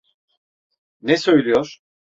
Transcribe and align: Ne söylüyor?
Ne 1.01 1.17
söylüyor? 1.17 1.79